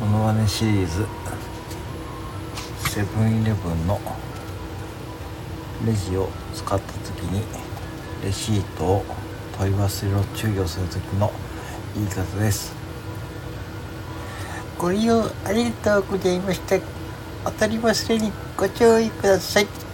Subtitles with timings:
[0.00, 1.06] ネシリーズ
[2.88, 4.00] セブンイレブンの
[5.86, 7.42] レジを使った時に
[8.24, 9.04] レシートを
[9.58, 11.30] 問い忘れを注意をする時の
[11.94, 12.74] 言い方です
[14.78, 16.78] ご利用ありがとうございました。
[17.44, 19.89] 当たり忘れにご注意ください。